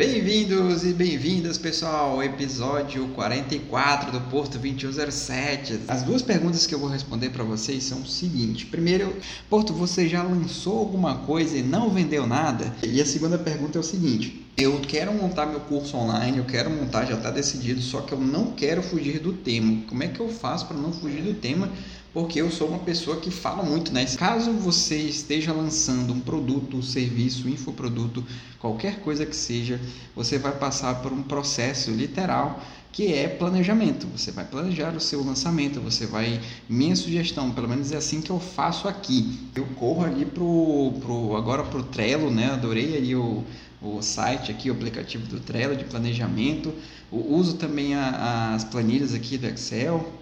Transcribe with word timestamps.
Bem-vindos 0.00 0.82
e 0.82 0.94
bem-vindas, 0.94 1.58
pessoal, 1.58 2.22
episódio 2.22 3.06
44 3.08 4.10
do 4.10 4.20
Porto 4.30 4.56
2107. 4.56 5.80
As 5.86 6.02
duas 6.02 6.22
perguntas 6.22 6.66
que 6.66 6.74
eu 6.74 6.78
vou 6.78 6.88
responder 6.88 7.28
para 7.28 7.44
vocês 7.44 7.84
são 7.84 8.00
o 8.00 8.06
seguinte: 8.06 8.64
primeiro, 8.64 9.14
Porto, 9.50 9.74
você 9.74 10.08
já 10.08 10.22
lançou 10.22 10.78
alguma 10.78 11.18
coisa 11.18 11.58
e 11.58 11.62
não 11.62 11.90
vendeu 11.90 12.26
nada? 12.26 12.74
E 12.82 12.98
a 12.98 13.04
segunda 13.04 13.36
pergunta 13.36 13.76
é 13.76 13.80
o 13.80 13.84
seguinte: 13.84 14.46
eu 14.56 14.80
quero 14.80 15.12
montar 15.12 15.44
meu 15.44 15.60
curso 15.60 15.94
online, 15.98 16.38
eu 16.38 16.46
quero 16.46 16.70
montar, 16.70 17.04
já 17.04 17.16
está 17.16 17.30
decidido, 17.30 17.82
só 17.82 18.00
que 18.00 18.12
eu 18.12 18.20
não 18.20 18.52
quero 18.52 18.82
fugir 18.82 19.18
do 19.18 19.34
tema. 19.34 19.82
Como 19.86 20.02
é 20.02 20.08
que 20.08 20.20
eu 20.20 20.30
faço 20.30 20.66
para 20.66 20.78
não 20.78 20.94
fugir 20.94 21.20
do 21.20 21.34
tema? 21.34 21.68
Porque 22.12 22.40
eu 22.40 22.50
sou 22.50 22.68
uma 22.68 22.80
pessoa 22.80 23.18
que 23.18 23.30
fala 23.30 23.62
muito, 23.62 23.92
né? 23.92 24.04
Caso 24.16 24.52
você 24.52 24.96
esteja 24.96 25.52
lançando 25.52 26.12
um 26.12 26.20
produto, 26.20 26.82
serviço, 26.82 27.48
infoproduto, 27.48 28.24
qualquer 28.58 29.00
coisa 29.00 29.24
que 29.24 29.36
seja, 29.36 29.80
você 30.14 30.38
vai 30.38 30.52
passar 30.52 31.02
por 31.02 31.12
um 31.12 31.22
processo 31.22 31.90
literal 31.90 32.60
que 32.92 33.12
é 33.12 33.28
planejamento. 33.28 34.06
Você 34.08 34.32
vai 34.32 34.44
planejar 34.44 34.94
o 34.96 35.00
seu 35.00 35.24
lançamento, 35.24 35.80
você 35.80 36.06
vai. 36.06 36.40
Minha 36.68 36.96
sugestão, 36.96 37.50
pelo 37.52 37.68
menos 37.68 37.92
é 37.92 37.96
assim 37.96 38.20
que 38.20 38.30
eu 38.30 38.40
faço 38.40 38.88
aqui. 38.88 39.38
Eu 39.54 39.64
corro 39.76 40.04
ali 40.04 40.24
pro, 40.24 40.94
pro 41.00 41.36
agora 41.36 41.62
pro 41.62 41.84
Trello, 41.84 42.30
né? 42.30 42.50
Adorei 42.50 42.96
aí 42.96 43.14
o, 43.14 43.44
o 43.80 44.02
site 44.02 44.50
aqui, 44.50 44.68
o 44.68 44.72
aplicativo 44.72 45.24
do 45.26 45.38
Trello 45.38 45.76
de 45.76 45.84
planejamento. 45.84 46.74
Uso 47.12 47.54
também 47.54 47.94
a, 47.94 48.54
as 48.54 48.64
planilhas 48.64 49.14
aqui 49.14 49.38
do 49.38 49.46
Excel 49.46 50.19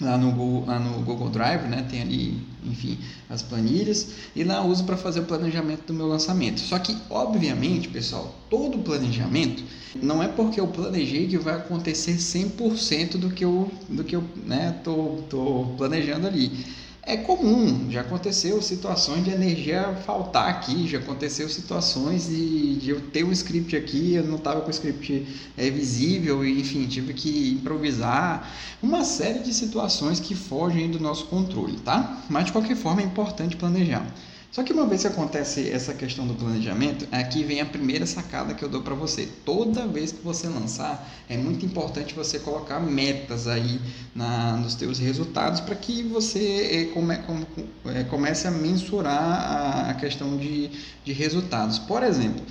lá 0.00 0.18
no 0.18 0.30
Google, 0.32 0.66
lá 0.66 0.78
no 0.78 1.00
Google 1.02 1.30
Drive, 1.30 1.68
né? 1.68 1.86
Tem 1.90 2.02
ali, 2.02 2.38
enfim, 2.64 2.98
as 3.30 3.42
planilhas 3.42 4.08
e 4.34 4.44
lá 4.44 4.62
uso 4.62 4.84
para 4.84 4.96
fazer 4.96 5.20
o 5.20 5.24
planejamento 5.24 5.86
do 5.86 5.94
meu 5.94 6.06
lançamento. 6.06 6.60
Só 6.60 6.78
que, 6.78 6.96
obviamente, 7.08 7.88
pessoal, 7.88 8.34
todo 8.50 8.78
planejamento 8.78 9.62
não 10.02 10.22
é 10.22 10.28
porque 10.28 10.60
eu 10.60 10.66
planejei 10.66 11.26
que 11.26 11.38
vai 11.38 11.54
acontecer 11.54 12.16
100% 12.16 13.16
do 13.16 13.30
que 13.30 13.44
eu 13.44 13.70
do 13.88 14.04
que 14.04 14.14
eu, 14.14 14.22
né, 14.44 14.78
tô, 14.84 15.22
tô 15.30 15.74
planejando 15.78 16.26
ali 16.26 16.64
é 17.08 17.16
comum, 17.16 17.88
já 17.88 18.00
aconteceu 18.00 18.60
situações 18.60 19.24
de 19.24 19.30
energia 19.30 19.94
faltar 20.04 20.48
aqui, 20.48 20.88
já 20.88 20.98
aconteceu 20.98 21.48
situações 21.48 22.26
de, 22.26 22.74
de 22.74 22.90
eu 22.90 23.00
ter 23.00 23.24
um 23.24 23.30
script 23.30 23.76
aqui, 23.76 24.14
eu 24.14 24.24
não 24.24 24.34
estava 24.34 24.60
com 24.60 24.66
o 24.66 24.70
script 24.70 25.24
é, 25.56 25.70
visível, 25.70 26.44
e, 26.44 26.60
enfim, 26.60 26.84
tive 26.86 27.14
que 27.14 27.52
improvisar. 27.52 28.52
Uma 28.82 29.04
série 29.04 29.38
de 29.38 29.54
situações 29.54 30.18
que 30.18 30.34
fogem 30.34 30.90
do 30.90 30.98
nosso 30.98 31.26
controle, 31.26 31.76
tá? 31.78 32.24
Mas 32.28 32.46
de 32.46 32.52
qualquer 32.52 32.76
forma 32.76 33.00
é 33.00 33.04
importante 33.04 33.56
planejar. 33.56 34.04
Só 34.50 34.62
que 34.62 34.72
uma 34.72 34.86
vez 34.86 35.02
que 35.02 35.08
acontece 35.08 35.68
essa 35.68 35.92
questão 35.92 36.26
do 36.26 36.34
planejamento, 36.34 37.06
aqui 37.12 37.44
vem 37.44 37.60
a 37.60 37.66
primeira 37.66 38.06
sacada 38.06 38.54
que 38.54 38.64
eu 38.64 38.68
dou 38.68 38.82
para 38.82 38.94
você. 38.94 39.28
Toda 39.44 39.86
vez 39.86 40.12
que 40.12 40.22
você 40.22 40.48
lançar, 40.48 41.06
é 41.28 41.36
muito 41.36 41.66
importante 41.66 42.14
você 42.14 42.38
colocar 42.38 42.80
metas 42.80 43.46
aí 43.46 43.78
na, 44.14 44.56
nos 44.56 44.74
teus 44.74 44.98
resultados 44.98 45.60
para 45.60 45.74
que 45.74 46.02
você 46.02 46.70
é, 46.72 46.84
come, 46.94 47.18
come, 47.18 47.46
é, 47.94 48.04
comece 48.04 48.48
a 48.48 48.50
mensurar 48.50 49.22
a, 49.22 49.90
a 49.90 49.94
questão 49.94 50.38
de, 50.38 50.70
de 51.04 51.12
resultados. 51.12 51.78
Por 51.78 52.02
exemplo, 52.02 52.42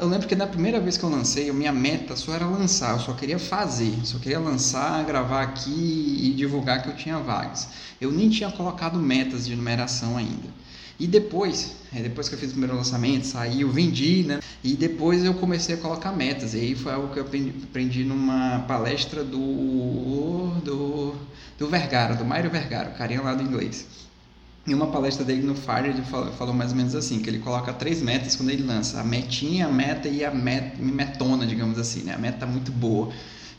eu 0.00 0.08
lembro 0.08 0.26
que 0.26 0.34
na 0.34 0.46
primeira 0.46 0.80
vez 0.80 0.96
que 0.96 1.04
eu 1.04 1.08
lancei, 1.08 1.52
minha 1.52 1.72
meta 1.72 2.16
só 2.16 2.34
era 2.34 2.44
lançar, 2.44 2.94
eu 2.94 2.98
só 2.98 3.12
queria 3.12 3.38
fazer, 3.38 3.94
só 4.02 4.18
queria 4.18 4.40
lançar, 4.40 5.04
gravar 5.04 5.42
aqui 5.42 6.18
e 6.20 6.34
divulgar 6.34 6.82
que 6.82 6.88
eu 6.88 6.96
tinha 6.96 7.16
vagas. 7.18 7.68
Eu 8.00 8.10
nem 8.10 8.28
tinha 8.28 8.50
colocado 8.50 8.98
metas 8.98 9.46
de 9.46 9.54
numeração 9.54 10.16
ainda. 10.16 10.48
E 10.98 11.06
depois, 11.06 11.76
é, 11.94 12.02
depois 12.02 12.28
que 12.28 12.34
eu 12.34 12.38
fiz 12.38 12.48
o 12.48 12.52
primeiro 12.52 12.74
lançamento, 12.74 13.24
saiu, 13.24 13.70
vendi, 13.70 14.24
né? 14.24 14.40
E 14.64 14.74
depois 14.74 15.24
eu 15.24 15.32
comecei 15.34 15.76
a 15.76 15.78
colocar 15.78 16.10
metas. 16.10 16.54
E 16.54 16.58
aí 16.58 16.74
foi 16.74 16.92
algo 16.92 17.12
que 17.12 17.20
eu 17.20 17.24
aprendi 17.24 18.02
numa 18.04 18.60
palestra 18.66 19.22
do 19.22 20.48
do, 20.64 21.14
do 21.58 21.68
Vergara, 21.68 22.14
do 22.14 22.24
Mário 22.24 22.50
Vergara, 22.50 22.90
o 22.90 22.94
carinha 22.94 23.22
lá 23.22 23.34
do 23.34 23.42
inglês. 23.42 23.86
Em 24.66 24.74
uma 24.74 24.88
palestra 24.88 25.24
dele 25.24 25.42
no 25.42 25.54
Fire, 25.54 25.88
ele 25.88 26.02
falou, 26.02 26.32
falou, 26.32 26.52
mais 26.52 26.72
ou 26.72 26.76
menos 26.76 26.94
assim, 26.94 27.20
que 27.20 27.30
ele 27.30 27.38
coloca 27.38 27.72
três 27.72 28.02
metas 28.02 28.36
quando 28.36 28.50
ele 28.50 28.62
lança. 28.62 29.00
A 29.00 29.04
metinha, 29.04 29.66
a 29.66 29.72
meta 29.72 30.08
e 30.08 30.24
a 30.24 30.30
met, 30.30 30.80
metona, 30.80 31.46
digamos 31.46 31.78
assim, 31.78 32.02
né? 32.02 32.14
A 32.14 32.18
meta 32.18 32.44
muito 32.44 32.70
boa. 32.70 33.10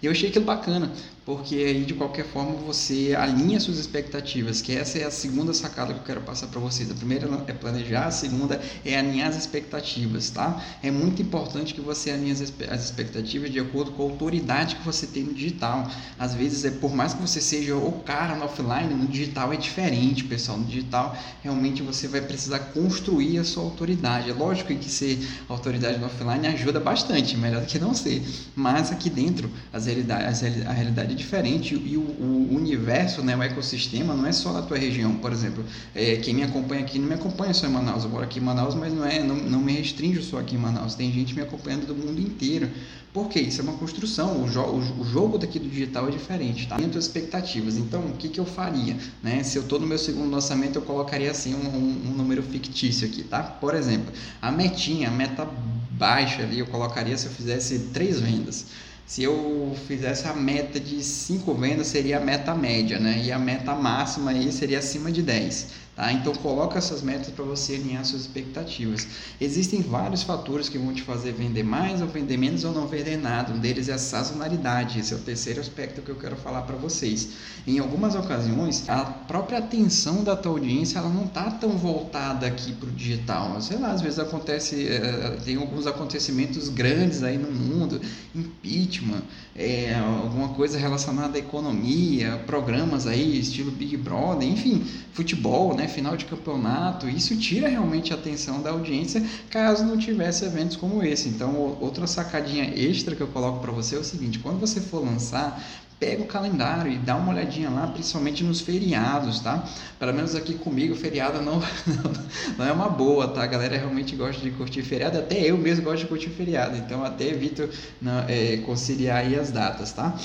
E 0.01 0.05
eu 0.05 0.11
achei 0.11 0.29
aquilo 0.29 0.45
bacana, 0.45 0.91
porque 1.29 1.57
aí 1.57 1.85
de 1.85 1.93
qualquer 1.93 2.25
forma 2.25 2.53
você 2.53 3.15
alinha 3.15 3.59
suas 3.59 3.77
expectativas, 3.77 4.63
que 4.63 4.75
essa 4.75 4.97
é 4.97 5.03
a 5.03 5.11
segunda 5.11 5.53
sacada 5.53 5.93
que 5.93 5.99
eu 5.99 6.03
quero 6.03 6.21
passar 6.21 6.47
para 6.47 6.59
vocês. 6.59 6.89
A 6.89 6.95
primeira 6.95 7.29
é 7.45 7.53
planejar, 7.53 8.07
a 8.07 8.11
segunda 8.11 8.59
é 8.83 8.97
alinhar 8.97 9.29
as 9.29 9.37
expectativas, 9.37 10.31
tá? 10.31 10.59
É 10.81 10.89
muito 10.89 11.21
importante 11.21 11.75
que 11.75 11.81
você 11.81 12.09
alinhe 12.09 12.31
as 12.31 12.83
expectativas 12.83 13.51
de 13.51 13.59
acordo 13.59 13.91
com 13.91 14.01
a 14.01 14.05
autoridade 14.09 14.77
que 14.77 14.83
você 14.83 15.05
tem 15.05 15.21
no 15.21 15.31
digital. 15.31 15.87
Às 16.17 16.33
vezes, 16.33 16.65
é 16.65 16.71
por 16.71 16.95
mais 16.95 17.13
que 17.13 17.21
você 17.21 17.39
seja 17.39 17.75
o 17.75 17.91
cara 18.03 18.35
no 18.35 18.45
offline, 18.45 18.91
no 18.91 19.05
digital 19.05 19.53
é 19.53 19.55
diferente, 19.55 20.23
pessoal. 20.23 20.57
No 20.57 20.65
digital, 20.65 21.15
realmente 21.43 21.83
você 21.83 22.07
vai 22.07 22.21
precisar 22.21 22.57
construir 22.73 23.37
a 23.37 23.43
sua 23.43 23.61
autoridade. 23.65 24.31
É 24.31 24.33
lógico 24.33 24.73
que 24.73 24.89
ser 24.89 25.19
autoridade 25.47 25.99
no 25.99 26.07
offline 26.07 26.47
ajuda 26.47 26.79
bastante, 26.79 27.37
melhor 27.37 27.61
do 27.61 27.67
que 27.67 27.77
não 27.77 27.93
ser. 27.93 28.27
Mas 28.55 28.91
aqui 28.91 29.11
dentro, 29.11 29.47
as 29.71 29.85
realidades, 29.85 30.41
a 30.65 30.71
realidade 30.71 31.18
diferente 31.19 31.75
e 31.75 31.97
o, 31.97 32.01
o, 32.01 32.55
universo, 32.55 33.21
né, 33.21 33.35
o 33.35 33.43
ecossistema 33.43 34.13
não 34.13 34.25
é 34.25 34.31
só 34.31 34.51
na 34.51 34.61
tua 34.61 34.77
região. 34.77 35.15
Por 35.15 35.31
exemplo, 35.31 35.63
é, 35.93 36.15
quem 36.17 36.33
me 36.33 36.43
acompanha 36.43 36.81
aqui 36.81 36.97
não 36.97 37.07
me 37.07 37.13
acompanha 37.13 37.53
só 37.53 37.67
em 37.67 37.71
Manaus. 37.71 38.03
Eu 38.03 38.09
moro 38.09 38.23
aqui 38.23 38.39
em 38.39 38.41
Manaus, 38.41 38.73
mas 38.73 38.93
não 38.93 39.05
é, 39.05 39.21
não, 39.21 39.35
não 39.35 39.59
me 39.59 39.73
restringo 39.73 40.21
só 40.21 40.39
aqui 40.39 40.55
em 40.55 40.57
Manaus. 40.57 40.95
Tem 40.95 41.11
gente 41.11 41.35
me 41.35 41.41
acompanhando 41.41 41.85
do 41.85 41.95
mundo 41.95 42.19
inteiro. 42.19 42.69
Porque 43.11 43.39
isso 43.39 43.61
é 43.61 43.63
uma 43.63 43.73
construção, 43.73 44.43
o, 44.43 44.47
jo 44.47 44.61
o, 44.61 45.03
jogo 45.03 45.39
daqui 45.39 45.57
do 45.57 45.67
digital 45.67 46.07
é 46.07 46.11
diferente, 46.11 46.67
tá? 46.67 46.77
Dentro 46.77 46.93
das 46.93 47.05
expectativas. 47.05 47.75
Então, 47.75 48.01
o 48.01 48.13
que, 48.13 48.29
que 48.29 48.39
eu 48.39 48.45
faria? 48.45 48.95
Né? 49.23 49.41
Se 49.41 49.57
eu 49.57 49.63
estou 49.63 49.79
no 49.79 49.87
meu 49.87 49.97
segundo 49.97 50.29
lançamento, 50.31 50.75
eu 50.75 50.83
colocaria 50.83 51.31
assim 51.31 51.55
um, 51.55 51.67
um, 51.67 52.11
um 52.11 52.13
número 52.15 52.43
fictício 52.43 53.07
aqui, 53.07 53.23
tá? 53.23 53.41
Por 53.41 53.73
exemplo, 53.73 54.13
a 54.39 54.51
metinha, 54.51 55.07
a 55.07 55.11
meta 55.11 55.47
baixa 55.89 56.43
ali, 56.43 56.59
eu 56.59 56.67
colocaria 56.67 57.17
se 57.17 57.25
eu 57.25 57.31
fizesse 57.31 57.79
três 57.91 58.19
vendas. 58.19 58.67
Se 59.09 59.23
eu 59.23 59.75
fizesse 59.87 60.27
a 60.27 60.35
meta 60.35 60.79
de 60.79 61.03
5 61.03 61.51
vendas, 61.55 61.87
seria 61.87 62.17
a 62.17 62.19
meta 62.19 62.53
média, 62.53 62.99
né? 62.99 63.19
E 63.25 63.31
a 63.31 63.39
meta 63.39 63.73
máxima 63.73 64.29
aí 64.29 64.51
seria 64.51 64.77
acima 64.77 65.11
de 65.11 65.23
10. 65.23 65.67
Tá? 65.99 66.13
Então 66.13 66.33
coloca 66.33 66.77
essas 66.77 67.01
metas 67.01 67.27
para 67.27 67.43
você 67.43 67.75
alinhar 67.75 68.05
suas 68.05 68.21
expectativas. 68.21 69.05
Existem 69.41 69.81
vários 69.81 70.23
fatores 70.23 70.69
que 70.69 70.77
vão 70.77 70.93
te 70.93 71.01
fazer 71.01 71.33
vender 71.33 71.61
mais 71.61 72.01
ou 72.01 72.07
vender 72.07 72.37
menos 72.37 72.63
ou 72.63 72.71
não 72.71 72.87
vender 72.87 73.17
nada. 73.17 73.51
Um 73.51 73.59
deles 73.59 73.89
é 73.89 73.93
a 73.93 73.97
sazonalidade. 73.97 74.97
Esse 74.97 75.13
é 75.13 75.17
o 75.17 75.19
terceiro 75.19 75.59
aspecto 75.59 76.01
que 76.01 76.09
eu 76.09 76.15
quero 76.15 76.37
falar 76.37 76.61
para 76.61 76.77
vocês. 76.77 77.31
Em 77.67 77.79
algumas 77.79 78.15
ocasiões, 78.15 78.87
a 78.87 79.03
própria 79.03 79.59
atenção 79.59 80.23
da 80.23 80.37
tua 80.37 80.53
audiência 80.53 80.99
ela 80.99 81.09
não 81.09 81.25
está 81.25 81.51
tão 81.51 81.71
voltada 81.71 82.47
aqui 82.47 82.71
para 82.71 82.87
o 82.87 82.91
digital. 82.93 83.59
Sei 83.59 83.77
lá, 83.77 83.91
às 83.91 83.99
vezes 83.99 84.19
acontece, 84.19 84.87
eh, 84.87 85.37
tem 85.43 85.57
alguns 85.57 85.85
acontecimentos 85.85 86.69
grandes 86.69 87.23
aí 87.23 87.37
no 87.37 87.51
mundo, 87.51 87.99
impeachment, 88.33 89.23
é, 89.59 89.93
alguma 89.93 90.49
coisa 90.49 90.79
relacionada 90.79 91.37
à 91.37 91.39
economia, 91.39 92.41
programas 92.47 93.05
aí, 93.05 93.37
estilo 93.37 93.69
Big 93.71 93.97
Brother, 93.97 94.47
enfim, 94.47 94.85
futebol, 95.11 95.75
né? 95.75 95.85
final 95.85 96.15
de 96.15 96.23
campeonato, 96.23 97.09
isso 97.09 97.35
tira 97.35 97.67
realmente 97.67 98.13
a 98.13 98.15
atenção 98.15 98.61
da 98.61 98.69
audiência 98.69 99.21
caso 99.49 99.83
não 99.83 99.97
tivesse 99.97 100.45
eventos 100.45 100.77
como 100.77 101.03
esse. 101.03 101.27
Então, 101.27 101.77
outra 101.81 102.07
sacadinha 102.07 102.73
extra 102.73 103.13
que 103.15 103.21
eu 103.21 103.27
coloco 103.27 103.59
para 103.59 103.73
você 103.73 103.97
é 103.97 103.99
o 103.99 104.03
seguinte: 104.03 104.39
quando 104.39 104.61
você 104.61 104.79
for 104.79 105.03
lançar, 105.03 105.61
pega 105.99 106.23
o 106.23 106.25
calendário 106.25 106.91
e 106.91 106.97
dá 106.97 107.15
uma 107.17 107.33
olhadinha 107.33 107.69
lá, 107.69 107.87
principalmente 107.87 108.43
nos 108.43 108.61
feriados, 108.61 109.41
tá? 109.41 109.63
Pelo 109.99 110.13
menos 110.13 110.33
aqui 110.33 110.53
comigo, 110.53 110.95
feriado 110.95 111.41
não, 111.41 111.59
não, 111.85 112.13
não, 112.57 112.65
é 112.65 112.71
uma 112.71 112.87
boa, 112.87 113.27
tá? 113.27 113.43
A 113.43 113.47
galera 113.47 113.77
realmente 113.77 114.15
gosta 114.15 114.41
de 114.41 114.51
curtir 114.51 114.81
feriado, 114.81 115.17
até 115.17 115.39
eu 115.41 115.57
mesmo 115.57 115.83
gosto 115.83 116.03
de 116.03 116.07
curtir 116.07 116.29
feriado, 116.29 116.77
então 116.77 117.03
até 117.03 117.27
evito 117.27 117.69
não, 118.01 118.23
é, 118.27 118.57
conciliar 118.65 119.17
aí 119.17 119.37
as 119.37 119.51
datas, 119.51 119.91
tá? 119.91 120.17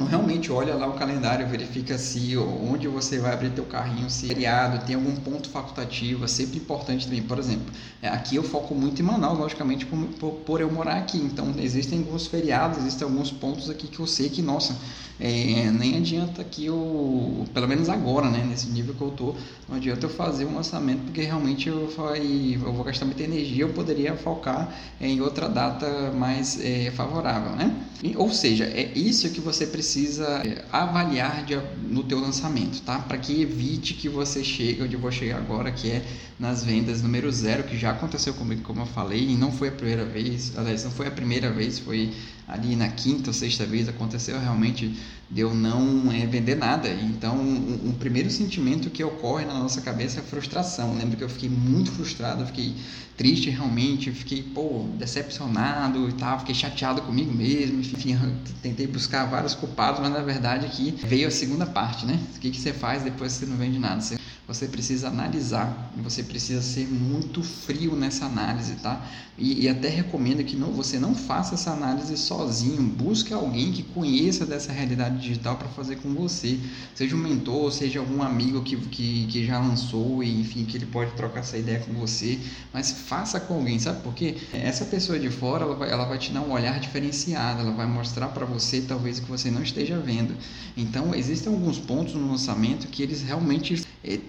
Então, 0.00 0.08
realmente 0.08 0.50
olha 0.50 0.74
lá 0.76 0.86
o 0.86 0.94
calendário, 0.94 1.46
verifica 1.46 1.98
se 1.98 2.34
onde 2.34 2.88
você 2.88 3.18
vai 3.18 3.34
abrir 3.34 3.50
teu 3.50 3.66
carrinho, 3.66 4.08
se 4.08 4.24
é 4.24 4.28
feriado, 4.28 4.86
tem 4.86 4.94
algum 4.94 5.14
ponto 5.14 5.50
facultativo, 5.50 6.24
é 6.24 6.26
sempre 6.26 6.56
importante 6.56 7.04
também. 7.04 7.20
Por 7.20 7.38
exemplo, 7.38 7.66
é, 8.00 8.08
aqui 8.08 8.36
eu 8.36 8.42
foco 8.42 8.74
muito 8.74 9.02
em 9.02 9.04
Manaus, 9.04 9.38
logicamente, 9.38 9.84
por, 9.84 10.32
por 10.36 10.58
eu 10.58 10.72
morar 10.72 10.96
aqui. 10.96 11.18
Então, 11.18 11.52
existem 11.58 11.98
alguns 11.98 12.26
feriados, 12.26 12.78
existem 12.78 13.06
alguns 13.06 13.30
pontos 13.30 13.68
aqui 13.68 13.88
que 13.88 14.00
eu 14.00 14.06
sei 14.06 14.30
que, 14.30 14.40
nossa, 14.40 14.74
é, 15.20 15.70
nem 15.70 15.96
adianta 15.96 16.42
que 16.42 16.66
eu, 16.66 17.44
pelo 17.52 17.68
menos 17.68 17.88
agora, 17.88 18.30
né, 18.30 18.44
nesse 18.48 18.68
nível 18.70 18.94
que 18.94 19.02
eu 19.02 19.10
tô, 19.10 19.34
não 19.68 19.76
adianta 19.76 20.06
eu 20.06 20.10
fazer 20.10 20.44
um 20.44 20.54
lançamento, 20.54 21.02
porque 21.04 21.22
realmente 21.22 21.68
eu, 21.68 21.92
eu 21.92 22.72
vou 22.72 22.84
gastar 22.84 23.04
muita 23.04 23.22
energia, 23.22 23.64
eu 23.64 23.68
poderia 23.70 24.16
focar 24.16 24.74
em 25.00 25.20
outra 25.20 25.48
data 25.48 26.10
mais 26.12 26.58
é, 26.60 26.90
favorável, 26.90 27.54
né? 27.56 27.86
Ou 28.16 28.32
seja, 28.32 28.64
é 28.64 28.92
isso 28.94 29.28
que 29.30 29.40
você 29.40 29.66
precisa 29.66 29.90
precisa 30.00 30.42
é, 30.44 30.64
avaliar 30.72 31.44
de, 31.44 31.56
no 31.88 32.02
teu 32.02 32.20
lançamento, 32.20 32.80
tá? 32.82 32.98
Para 32.98 33.18
que 33.18 33.42
evite 33.42 33.94
que 33.94 34.08
você 34.08 34.44
chegue 34.44 34.82
onde 34.82 34.94
eu 34.94 35.00
vou 35.00 35.10
chegar 35.10 35.38
agora, 35.38 35.70
que 35.70 35.90
é 35.90 36.04
nas 36.38 36.64
vendas 36.64 37.02
número 37.02 37.30
zero, 37.30 37.64
que 37.64 37.76
já 37.76 37.90
aconteceu 37.90 38.32
comigo, 38.34 38.62
como 38.62 38.82
eu 38.82 38.86
falei, 38.86 39.30
e 39.30 39.36
não 39.36 39.52
foi 39.52 39.68
a 39.68 39.72
primeira 39.72 40.04
vez, 40.04 40.56
aliás, 40.56 40.84
não 40.84 40.90
foi 40.90 41.06
a 41.06 41.10
primeira 41.10 41.50
vez, 41.50 41.78
foi 41.78 42.12
ali 42.50 42.74
na 42.74 42.88
quinta 42.88 43.30
ou 43.30 43.34
sexta 43.34 43.64
vez 43.64 43.88
aconteceu 43.88 44.38
realmente 44.38 44.98
de 45.30 45.40
eu 45.40 45.54
não 45.54 46.10
é, 46.10 46.26
vender 46.26 46.56
nada. 46.56 46.88
Então, 46.88 47.36
um, 47.36 47.90
um, 47.90 47.92
primeiro 47.92 48.28
sentimento 48.30 48.90
que 48.90 49.02
ocorre 49.04 49.44
na 49.44 49.54
nossa 49.54 49.80
cabeça 49.80 50.18
é 50.18 50.22
frustração. 50.22 50.96
lembro 50.96 51.16
que 51.16 51.22
eu 51.22 51.28
fiquei 51.28 51.48
muito 51.48 51.92
frustrado, 51.92 52.44
fiquei 52.46 52.74
triste 53.16 53.48
realmente, 53.48 54.10
fiquei 54.10 54.42
pô, 54.42 54.88
decepcionado 54.98 56.08
e 56.08 56.12
tal, 56.14 56.40
fiquei 56.40 56.54
chateado 56.54 57.02
comigo 57.02 57.32
mesmo. 57.32 57.80
Enfim, 57.80 58.18
tentei 58.60 58.88
buscar 58.88 59.26
vários 59.26 59.54
culpados, 59.54 60.00
mas 60.00 60.12
na 60.12 60.20
verdade 60.20 60.66
aqui 60.66 60.90
veio 61.06 61.28
a 61.28 61.30
segunda 61.30 61.66
parte, 61.66 62.04
né? 62.04 62.18
O 62.36 62.40
que, 62.40 62.50
que 62.50 62.60
você 62.60 62.72
faz 62.72 63.04
depois 63.04 63.34
que 63.34 63.40
você 63.40 63.46
não 63.46 63.56
vende 63.56 63.78
nada? 63.78 64.00
Você 64.00 64.18
você 64.50 64.66
precisa 64.66 65.06
analisar, 65.06 65.92
você 65.96 66.24
precisa 66.24 66.60
ser 66.60 66.88
muito 66.88 67.40
frio 67.40 67.94
nessa 67.94 68.26
análise, 68.26 68.74
tá? 68.76 69.00
E, 69.38 69.62
e, 69.62 69.68
até 69.68 69.88
recomendo 69.88 70.42
que 70.42 70.56
não, 70.56 70.72
você 70.72 70.98
não 70.98 71.14
faça 71.14 71.54
essa 71.54 71.70
análise 71.70 72.16
sozinho, 72.16 72.82
busque 72.82 73.32
alguém 73.32 73.70
que 73.70 73.84
conheça 73.84 74.44
dessa 74.44 74.72
realidade 74.72 75.19
digital 75.20 75.56
para 75.56 75.68
fazer 75.68 75.96
com 75.96 76.12
você, 76.14 76.58
seja 76.94 77.14
um 77.14 77.18
mentor, 77.18 77.70
seja 77.72 78.00
algum 78.00 78.22
amigo 78.22 78.62
que, 78.62 78.76
que, 78.76 79.26
que 79.26 79.46
já 79.46 79.58
lançou 79.58 80.22
e 80.22 80.40
enfim, 80.40 80.64
que 80.64 80.76
ele 80.76 80.86
pode 80.86 81.12
trocar 81.12 81.40
essa 81.40 81.56
ideia 81.56 81.80
com 81.80 81.92
você, 81.94 82.38
mas 82.72 82.90
faça 82.90 83.38
com 83.38 83.54
alguém, 83.54 83.78
sabe 83.78 84.02
por 84.02 84.14
quê? 84.14 84.36
Essa 84.52 84.84
pessoa 84.84 85.18
de 85.18 85.30
fora, 85.30 85.64
ela 85.64 85.74
vai, 85.74 85.90
ela 85.90 86.04
vai 86.04 86.18
te 86.18 86.32
dar 86.32 86.40
um 86.40 86.52
olhar 86.52 86.78
diferenciado, 86.80 87.60
ela 87.60 87.72
vai 87.72 87.86
mostrar 87.86 88.28
para 88.28 88.46
você 88.46 88.80
talvez 88.80 89.20
que 89.20 89.26
você 89.26 89.50
não 89.50 89.62
esteja 89.62 89.98
vendo. 89.98 90.34
Então, 90.76 91.14
existem 91.14 91.52
alguns 91.52 91.78
pontos 91.78 92.14
no 92.14 92.30
lançamento 92.30 92.86
que 92.88 93.02
eles 93.02 93.22
realmente 93.22 93.84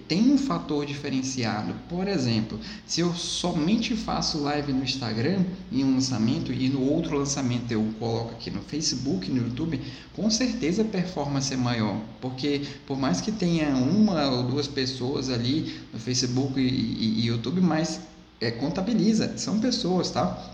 tem 0.08 0.34
um 0.34 0.38
fator 0.38 0.86
diferenciado. 0.86 1.74
Por 1.88 2.08
exemplo, 2.08 2.60
se 2.86 3.02
eu 3.02 3.14
somente 3.14 3.96
faço 3.96 4.42
live 4.42 4.74
no 4.74 4.84
Instagram 4.84 5.46
em 5.72 5.84
um 5.84 5.94
lançamento 5.94 6.52
e 6.52 6.68
no 6.68 6.82
outro 6.82 7.18
lançamento 7.18 7.72
eu 7.72 7.86
coloco 7.98 8.32
aqui 8.32 8.52
no 8.52 8.62
Facebook, 8.62 9.30
no 9.32 9.48
YouTube, 9.48 9.80
com 10.14 10.30
certeza 10.30 10.82
a 10.82 10.86
performance 10.86 11.54
é 11.54 11.58
maior, 11.58 12.02
porque 12.20 12.62
por 12.86 12.98
mais 12.98 13.22
que 13.22 13.32
tenha 13.32 13.70
uma 13.70 14.30
ou 14.30 14.44
duas 14.44 14.68
pessoas 14.68 15.30
ali 15.30 15.80
no 15.94 16.00
Facebook 16.00 16.60
e, 16.60 16.68
e, 16.68 17.22
e 17.22 17.26
YouTube, 17.28 17.62
mas 17.62 18.02
é, 18.42 18.52
contabiliza, 18.52 19.38
são 19.38 19.60
pessoas, 19.60 20.10
tá? 20.10 20.52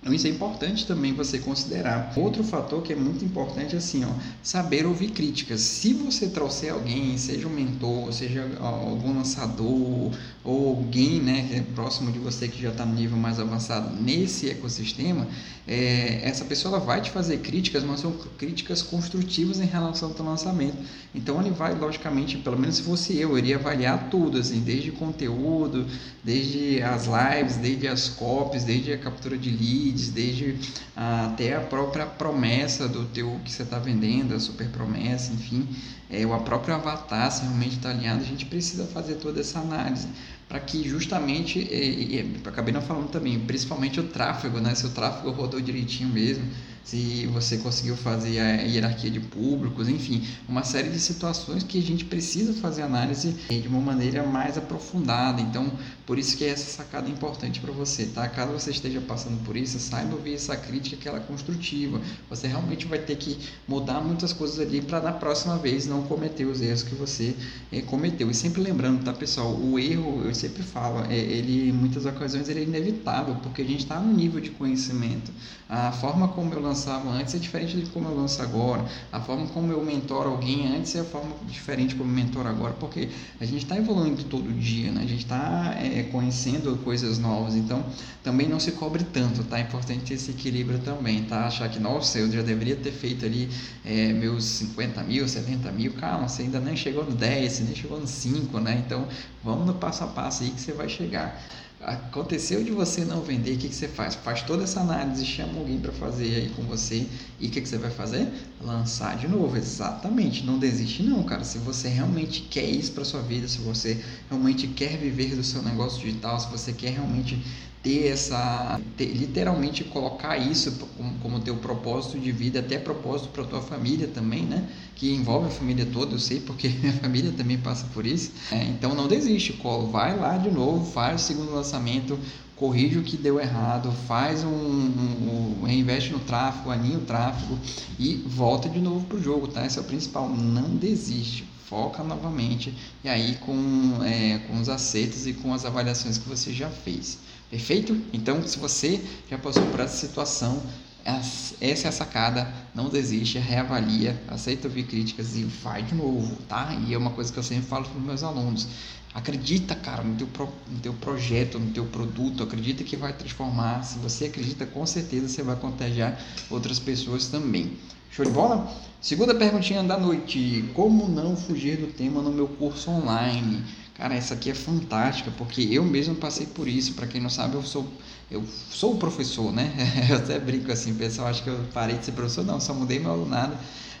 Então 0.00 0.14
isso 0.14 0.28
é 0.28 0.30
importante 0.30 0.86
também 0.86 1.12
você 1.12 1.38
considerar. 1.40 2.12
Outro 2.16 2.44
fator 2.44 2.82
que 2.82 2.92
é 2.92 2.96
muito 2.96 3.24
importante 3.24 3.74
é 3.74 3.78
assim, 3.78 4.04
ó, 4.04 4.08
saber 4.42 4.86
ouvir 4.86 5.10
críticas. 5.10 5.60
Se 5.60 5.92
você 5.92 6.28
trouxer 6.28 6.72
alguém, 6.72 7.18
seja 7.18 7.48
um 7.48 7.50
mentor, 7.50 8.12
seja 8.12 8.48
algum 8.60 9.14
lançador 9.14 10.12
ou 10.44 10.68
alguém, 10.68 11.20
né, 11.20 11.46
que 11.48 11.56
é 11.56 11.60
próximo 11.74 12.12
de 12.12 12.18
você 12.18 12.46
que 12.46 12.62
já 12.62 12.70
está 12.70 12.86
no 12.86 12.94
nível 12.94 13.18
mais 13.18 13.40
avançado 13.40 14.00
nesse 14.00 14.48
ecossistema, 14.48 15.26
é, 15.66 16.20
essa 16.22 16.44
pessoa 16.44 16.76
ela 16.76 16.84
vai 16.84 17.02
te 17.02 17.10
fazer 17.10 17.38
críticas, 17.38 17.84
mas 17.84 18.00
são 18.00 18.12
críticas 18.38 18.80
construtivas 18.80 19.60
em 19.60 19.66
relação 19.66 20.08
ao 20.08 20.14
teu 20.14 20.24
lançamento. 20.24 20.78
Então 21.14 21.40
ele 21.40 21.50
vai, 21.50 21.74
logicamente, 21.74 22.38
pelo 22.38 22.58
menos 22.58 22.76
se 22.76 22.82
fosse 22.82 23.14
eu, 23.18 23.30
eu 23.30 23.38
iria 23.38 23.56
avaliar 23.56 24.08
tudo, 24.08 24.38
assim, 24.38 24.60
desde 24.60 24.90
conteúdo, 24.92 25.86
desde 26.24 26.80
as 26.82 27.06
lives, 27.06 27.56
desde 27.56 27.88
as 27.88 28.08
copies, 28.08 28.64
desde 28.64 28.92
a 28.92 28.98
captura 28.98 29.36
de 29.36 29.50
leads 29.50 29.87
leads, 29.88 30.10
desde 30.10 30.56
até 30.96 31.56
a 31.56 31.60
própria 31.60 32.06
promessa 32.06 32.88
do 32.88 33.04
teu 33.06 33.40
que 33.44 33.50
você 33.50 33.62
está 33.62 33.78
vendendo, 33.78 34.34
a 34.34 34.40
super 34.40 34.68
promessa, 34.68 35.32
enfim, 35.32 35.68
é, 36.10 36.24
o 36.26 36.40
próprio 36.40 36.74
avatar, 36.74 37.30
se 37.30 37.42
realmente 37.42 37.76
está 37.76 37.90
alinhado, 37.90 38.22
a 38.22 38.26
gente 38.26 38.46
precisa 38.46 38.86
fazer 38.86 39.16
toda 39.16 39.40
essa 39.40 39.58
análise 39.58 40.08
para 40.48 40.58
que 40.60 40.88
justamente, 40.88 41.58
e, 41.58 42.16
e, 42.16 42.48
acabei 42.48 42.72
não 42.72 42.80
falando 42.80 43.08
também, 43.10 43.38
principalmente 43.38 44.00
o 44.00 44.04
tráfego, 44.04 44.58
né? 44.60 44.74
se 44.74 44.86
o 44.86 44.90
tráfego 44.90 45.30
rodou 45.30 45.60
direitinho 45.60 46.08
mesmo, 46.08 46.44
se 46.88 47.26
você 47.26 47.58
conseguiu 47.58 47.94
fazer 47.98 48.40
a 48.40 48.62
hierarquia 48.62 49.10
de 49.10 49.20
públicos, 49.20 49.90
enfim, 49.90 50.26
uma 50.48 50.64
série 50.64 50.88
de 50.88 50.98
situações 50.98 51.62
que 51.62 51.78
a 51.78 51.82
gente 51.82 52.06
precisa 52.06 52.54
fazer 52.54 52.80
análise 52.80 53.32
de 53.50 53.68
uma 53.68 53.78
maneira 53.78 54.22
mais 54.22 54.56
aprofundada. 54.56 55.38
Então, 55.42 55.70
por 56.06 56.18
isso 56.18 56.34
que 56.38 56.46
essa 56.46 56.64
sacada 56.64 57.06
é 57.06 57.10
importante 57.10 57.60
para 57.60 57.70
você, 57.70 58.06
tá? 58.06 58.26
Caso 58.26 58.52
você 58.52 58.70
esteja 58.70 59.02
passando 59.02 59.44
por 59.44 59.54
isso, 59.54 59.78
saiba 59.78 60.14
ouvir 60.16 60.32
essa 60.32 60.56
crítica 60.56 60.96
que 60.96 61.06
ela 61.06 61.18
é 61.18 61.20
construtiva. 61.20 62.00
Você 62.30 62.48
realmente 62.48 62.86
vai 62.86 62.98
ter 62.98 63.16
que 63.16 63.38
mudar 63.68 64.00
muitas 64.00 64.32
coisas 64.32 64.58
ali 64.58 64.80
para 64.80 64.98
na 65.02 65.12
próxima 65.12 65.58
vez 65.58 65.84
não 65.84 66.04
cometer 66.04 66.46
os 66.46 66.62
erros 66.62 66.82
que 66.82 66.94
você 66.94 67.36
é, 67.70 67.82
cometeu. 67.82 68.30
E 68.30 68.34
sempre 68.34 68.62
lembrando, 68.62 69.04
tá, 69.04 69.12
pessoal? 69.12 69.54
O 69.54 69.78
erro, 69.78 70.22
eu 70.24 70.34
sempre 70.34 70.62
falo, 70.62 71.04
é, 71.10 71.14
ele 71.14 71.68
em 71.68 71.72
muitas 71.72 72.06
ocasiões 72.06 72.48
ele 72.48 72.60
é 72.60 72.62
inevitável, 72.62 73.34
porque 73.42 73.60
a 73.60 73.66
gente 73.66 73.80
está 73.80 74.00
no 74.00 74.10
nível 74.10 74.40
de 74.40 74.48
conhecimento. 74.48 75.30
A 75.68 75.92
forma 75.92 76.28
como 76.28 76.54
eu 76.54 76.62
lançava 76.78 77.10
antes 77.10 77.34
é 77.34 77.38
diferente 77.38 77.76
de 77.76 77.90
como 77.90 78.08
eu 78.08 78.16
lanço 78.16 78.40
agora. 78.40 78.84
A 79.12 79.20
forma 79.20 79.46
como 79.48 79.72
eu 79.72 79.84
mentoro 79.84 80.30
alguém 80.30 80.68
antes 80.68 80.94
é 80.94 81.00
a 81.00 81.04
forma 81.04 81.32
diferente 81.46 81.96
como 81.96 82.08
eu 82.10 82.14
mentoro 82.14 82.48
agora, 82.48 82.72
porque 82.74 83.08
a 83.40 83.44
gente 83.44 83.64
está 83.64 83.76
evoluindo 83.76 84.22
todo 84.24 84.52
dia, 84.52 84.92
né? 84.92 85.02
A 85.02 85.06
gente 85.06 85.24
está 85.24 85.74
é, 85.76 86.04
conhecendo 86.04 86.76
coisas 86.84 87.18
novas, 87.18 87.56
então 87.56 87.84
também 88.22 88.48
não 88.48 88.60
se 88.60 88.72
cobre 88.72 89.02
tanto, 89.04 89.42
tá? 89.44 89.58
É 89.58 89.62
importante 89.62 90.14
esse 90.14 90.30
equilíbrio 90.30 90.78
também, 90.78 91.24
tá? 91.24 91.46
Achar 91.46 91.68
que, 91.68 91.80
nossa, 91.80 92.18
eu 92.18 92.30
já 92.30 92.42
deveria 92.42 92.76
ter 92.76 92.92
feito 92.92 93.24
ali 93.24 93.48
é, 93.84 94.12
meus 94.12 94.44
50 94.44 95.02
mil, 95.02 95.26
70 95.26 95.72
mil, 95.72 95.92
calma, 95.94 96.28
você 96.28 96.42
ainda 96.42 96.60
nem 96.60 96.76
chegou 96.76 97.04
no 97.04 97.12
10, 97.12 97.52
você 97.52 97.62
nem 97.64 97.74
chegou 97.74 97.98
no 97.98 98.06
5, 98.06 98.60
né? 98.60 98.82
Então 98.86 99.08
vamos 99.42 99.66
no 99.66 99.74
passo 99.74 100.04
a 100.04 100.06
passo 100.06 100.44
aí 100.44 100.50
que 100.50 100.60
você 100.60 100.72
vai 100.72 100.88
chegar 100.88 101.40
aconteceu 101.80 102.64
de 102.64 102.70
você 102.72 103.04
não 103.04 103.20
vender, 103.20 103.52
o 103.52 103.58
que, 103.58 103.68
que 103.68 103.74
você 103.74 103.86
faz? 103.86 104.14
Faz 104.16 104.42
toda 104.42 104.64
essa 104.64 104.80
análise, 104.80 105.24
chama 105.24 105.58
alguém 105.58 105.78
para 105.78 105.92
fazer 105.92 106.34
aí 106.34 106.52
com 106.56 106.62
você 106.62 107.06
e 107.38 107.46
o 107.46 107.50
que, 107.50 107.60
que 107.60 107.68
você 107.68 107.78
vai 107.78 107.90
fazer? 107.90 108.28
Lançar 108.60 109.16
de 109.16 109.28
novo, 109.28 109.56
exatamente. 109.56 110.44
Não 110.44 110.58
desiste 110.58 111.02
não, 111.02 111.22
cara. 111.22 111.44
Se 111.44 111.58
você 111.58 111.88
realmente 111.88 112.42
quer 112.42 112.68
isso 112.68 112.92
para 112.92 113.04
sua 113.04 113.22
vida, 113.22 113.46
se 113.46 113.58
você 113.58 114.02
realmente 114.28 114.66
quer 114.66 114.96
viver 114.98 115.36
do 115.36 115.44
seu 115.44 115.62
negócio 115.62 116.00
digital, 116.00 116.40
se 116.40 116.50
você 116.50 116.72
quer 116.72 116.90
realmente 116.90 117.38
ter 117.82 118.08
essa 118.08 118.80
ter, 118.96 119.06
literalmente 119.06 119.84
colocar 119.84 120.36
isso 120.36 120.72
como, 120.96 121.18
como 121.18 121.40
teu 121.40 121.56
propósito 121.56 122.18
de 122.18 122.32
vida 122.32 122.60
até 122.60 122.78
propósito 122.78 123.28
para 123.28 123.44
tua 123.44 123.60
família 123.60 124.08
também 124.08 124.42
né? 124.44 124.68
Que 124.94 125.14
envolve 125.14 125.46
a 125.46 125.50
família 125.50 125.86
toda 125.86 126.14
eu 126.14 126.18
sei 126.18 126.40
porque 126.40 126.68
minha 126.80 126.92
família 126.94 127.32
também 127.36 127.58
passa 127.58 127.86
por 127.94 128.06
isso. 128.06 128.32
É, 128.50 128.64
então 128.64 128.94
não 128.94 129.06
desiste 129.06 129.58
vai 129.90 130.18
lá 130.18 130.36
de 130.36 130.50
novo 130.50 130.90
faz 130.90 131.22
o 131.22 131.24
segundo 131.24 131.54
lançamento 131.54 132.18
corrige 132.56 132.98
o 132.98 133.02
que 133.02 133.16
deu 133.16 133.38
errado 133.38 133.92
faz 134.08 134.42
um, 134.42 134.48
um, 134.48 135.58
um 135.60 135.64
reinveste 135.64 136.10
no 136.10 136.18
tráfego 136.18 136.70
aninha 136.70 136.98
o 136.98 137.02
tráfego 137.02 137.56
e 137.98 138.14
volta 138.26 138.68
de 138.68 138.80
novo 138.80 139.06
pro 139.06 139.22
jogo 139.22 139.46
tá? 139.46 139.64
Esse 139.64 139.78
é 139.78 139.80
o 139.80 139.84
principal 139.84 140.28
não 140.28 140.74
desiste 140.76 141.47
foca 141.68 142.02
novamente 142.02 142.74
e 143.04 143.08
aí 143.08 143.36
com, 143.36 144.02
é, 144.02 144.38
com 144.46 144.60
os 144.60 144.68
acertos 144.68 145.26
e 145.26 145.34
com 145.34 145.52
as 145.52 145.64
avaliações 145.64 146.18
que 146.18 146.28
você 146.28 146.52
já 146.52 146.70
fez. 146.70 147.18
Perfeito? 147.50 148.00
Então, 148.12 148.46
se 148.46 148.58
você 148.58 149.00
já 149.30 149.38
passou 149.38 149.64
por 149.66 149.80
essa 149.80 149.96
situação, 149.96 150.62
essa 151.04 151.86
é 151.86 151.88
a 151.88 151.92
sacada, 151.92 152.52
não 152.74 152.90
desiste, 152.90 153.38
reavalia, 153.38 154.20
aceita 154.28 154.68
ouvir 154.68 154.82
críticas 154.82 155.36
e 155.36 155.44
vai 155.44 155.82
de 155.82 155.94
novo, 155.94 156.36
tá? 156.46 156.76
E 156.86 156.92
é 156.92 156.98
uma 156.98 157.10
coisa 157.10 157.32
que 157.32 157.38
eu 157.38 157.42
sempre 157.42 157.66
falo 157.66 157.86
para 157.86 157.98
os 157.98 158.04
meus 158.04 158.22
alunos. 158.22 158.68
Acredita, 159.14 159.74
cara, 159.74 160.02
no 160.02 160.16
teu, 160.16 160.26
pro, 160.26 160.48
no 160.70 160.78
teu 160.80 160.92
projeto, 160.94 161.58
no 161.58 161.72
teu 161.72 161.84
produto, 161.86 162.42
acredita 162.42 162.84
que 162.84 162.96
vai 162.96 163.12
transformar. 163.12 163.82
Se 163.82 163.98
você 163.98 164.26
acredita, 164.26 164.66
com 164.66 164.84
certeza 164.86 165.28
você 165.28 165.42
vai 165.42 165.56
contagiar 165.56 166.20
outras 166.50 166.78
pessoas 166.78 167.28
também. 167.28 167.72
Show 168.10 168.24
de 168.24 168.30
bola? 168.30 168.70
Segunda 169.00 169.34
perguntinha 169.34 169.82
da 169.82 169.98
noite: 169.98 170.64
Como 170.74 171.08
não 171.08 171.36
fugir 171.36 171.76
do 171.78 171.86
tema 171.88 172.20
no 172.20 172.30
meu 172.30 172.48
curso 172.48 172.90
online? 172.90 173.64
Cara, 173.94 174.14
essa 174.14 174.34
aqui 174.34 174.50
é 174.50 174.54
fantástica, 174.54 175.30
porque 175.36 175.62
eu 175.62 175.84
mesmo 175.84 176.14
passei 176.14 176.46
por 176.46 176.68
isso. 176.68 176.94
Para 176.94 177.06
quem 177.06 177.20
não 177.20 177.30
sabe, 177.30 177.54
eu 177.54 177.62
sou 177.62 177.88
eu 178.30 178.44
sou 178.70 178.96
professor, 178.96 179.50
né? 179.52 179.72
Eu 180.10 180.16
até 180.16 180.38
brinco 180.38 180.70
assim, 180.70 180.94
pessoal 180.94 181.28
acho 181.28 181.42
que 181.42 181.48
eu 181.48 181.58
parei 181.72 181.96
de 181.96 182.04
ser 182.04 182.12
professor, 182.12 182.44
não, 182.44 182.60
só 182.60 182.74
mudei 182.74 182.98
meu 182.98 183.10
alunado. 183.10 183.56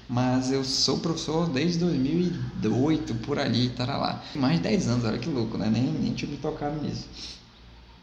Mas 0.08 0.50
eu 0.50 0.64
sou 0.64 0.98
professor 1.00 1.48
desde 1.50 1.78
2008, 1.80 3.14
por 3.16 3.38
ali, 3.38 3.66
estará 3.66 3.98
lá. 3.98 4.22
Mais 4.34 4.56
de 4.56 4.62
10 4.62 4.88
anos, 4.88 5.04
olha 5.04 5.18
que 5.18 5.28
louco, 5.28 5.58
né? 5.58 5.68
Nem, 5.70 5.84
nem 5.84 6.14
tinha 6.14 6.30
me 6.30 6.38
tocado 6.38 6.80
nisso. 6.80 7.06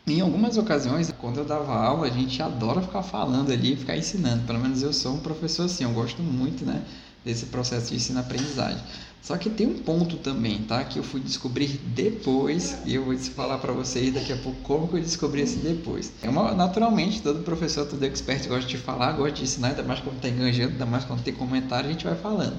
Em 0.07 0.21
algumas 0.21 0.55
ocasiões, 0.55 1.11
quando 1.17 1.39
eu 1.39 1.45
dava 1.45 1.73
aula, 1.73 2.05
a 2.05 2.11
gente 2.11 2.39
adora 2.39 2.79
ficar 2.79 3.01
falando 3.01 3.51
ali, 3.51 3.75
ficar 3.75 3.97
ensinando. 3.97 4.45
Pelo 4.45 4.59
menos 4.59 4.83
eu 4.83 4.93
sou 4.93 5.15
um 5.15 5.19
professor 5.19 5.63
assim, 5.63 5.83
eu 5.83 5.89
gosto 5.93 6.21
muito, 6.21 6.63
né? 6.63 6.83
Desse 7.25 7.47
processo 7.47 7.89
de 7.89 7.95
ensino-aprendizagem. 7.95 8.81
Só 9.25 9.35
que 9.37 9.49
tem 9.49 9.65
um 9.65 9.79
ponto 9.79 10.17
também, 10.17 10.59
tá? 10.59 10.83
Que 10.83 10.99
eu 10.99 11.03
fui 11.03 11.19
descobrir 11.19 11.81
depois 11.95 12.77
e 12.85 12.93
eu 12.93 13.03
vou 13.03 13.17
falar 13.17 13.57
para 13.57 13.73
vocês 13.73 14.13
daqui 14.13 14.31
a 14.31 14.37
pouco 14.37 14.61
como 14.61 14.87
que 14.87 14.97
eu 14.97 15.01
descobri 15.01 15.41
esse 15.41 15.57
depois. 15.57 16.13
É 16.21 16.29
uma, 16.29 16.53
naturalmente, 16.53 17.23
todo 17.23 17.39
professor, 17.39 17.87
todo 17.87 18.03
expert 18.03 18.47
gosta 18.47 18.69
de 18.69 18.77
falar, 18.77 19.13
gosta 19.13 19.31
de 19.31 19.43
ensinar, 19.43 19.69
ainda 19.69 19.81
mais 19.81 19.99
quando 19.99 20.21
tá 20.21 20.29
enganjando, 20.29 20.73
ainda 20.73 20.85
mais 20.85 21.05
quando 21.05 21.23
tem 21.23 21.33
comentário, 21.33 21.89
a 21.89 21.91
gente 21.91 22.05
vai 22.05 22.15
falando. 22.15 22.55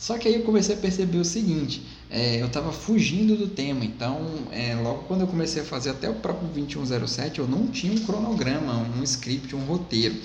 Só 0.00 0.18
que 0.18 0.26
aí 0.26 0.34
eu 0.34 0.42
comecei 0.42 0.74
a 0.74 0.78
perceber 0.78 1.18
o 1.18 1.24
seguinte, 1.24 1.86
é, 2.10 2.42
eu 2.42 2.46
estava 2.46 2.72
fugindo 2.72 3.36
do 3.36 3.46
tema, 3.46 3.84
então 3.84 4.18
é, 4.50 4.74
logo 4.74 5.04
quando 5.04 5.20
eu 5.20 5.26
comecei 5.28 5.62
a 5.62 5.64
fazer 5.64 5.90
até 5.90 6.10
o 6.10 6.14
próprio 6.14 6.48
2107, 6.48 7.38
eu 7.38 7.46
não 7.46 7.68
tinha 7.68 7.92
um 7.92 7.98
cronograma, 8.04 8.84
um 8.98 9.04
script, 9.04 9.54
um 9.54 9.60
roteiro. 9.60 10.16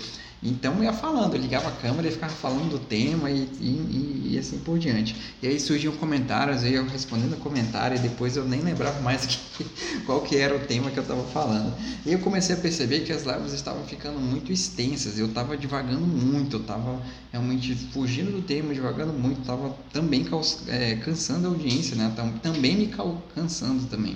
Então 0.46 0.76
eu 0.76 0.84
ia 0.84 0.94
falando, 0.94 1.36
eu 1.36 1.42
ligava 1.42 1.70
a 1.70 1.72
câmera 1.72 2.08
e 2.08 2.12
ficava 2.12 2.32
falando 2.32 2.70
do 2.70 2.80
tema 2.80 3.32
e, 3.32 3.50
e, 3.60 4.32
e, 4.34 4.38
assim 4.38 4.60
por 4.60 4.78
diante. 4.78 5.16
E 5.42 5.48
aí 5.48 5.60
surgiam 5.60 5.94
comentários, 5.96 6.64
aí 6.64 6.76
eu 6.76 6.86
respondendo 6.86 7.36
comentário 7.40 7.98
e 7.98 8.00
depois 8.00 8.38
eu 8.38 8.46
nem 8.46 8.62
lembrava 8.62 9.02
mais 9.02 9.26
que, 9.26 9.66
qual 10.06 10.22
que 10.22 10.38
era 10.38 10.56
o 10.56 10.60
tema 10.60 10.92
que 10.92 10.98
eu 10.98 11.04
estava 11.04 11.24
falando. 11.24 11.74
E 12.06 12.14
eu 12.14 12.20
comecei 12.20 12.56
a 12.56 12.60
perceber 12.60 13.02
que 13.02 13.12
as 13.12 13.24
lives 13.24 13.54
estavam 13.54 13.84
ficando 13.86 14.20
muito 14.20 14.52
extensas, 14.52 15.18
eu 15.18 15.26
estava 15.26 15.58
divagando 15.58 16.06
muito, 16.06 16.58
eu 16.58 16.62
estava 16.62 17.02
realmente 17.32 17.74
fugindo 17.92 18.32
do 18.32 18.42
tema, 18.44 18.74
divagando 18.74 19.14
muito, 19.14 19.42
estava 19.42 19.76
também 19.92 20.26
é, 20.68 20.96
cansando 20.98 21.48
a 21.48 21.50
audiência, 21.50 21.96
né? 21.96 22.14
também 22.44 22.76
me 22.78 22.92
cansando 23.34 23.86
também. 23.88 24.16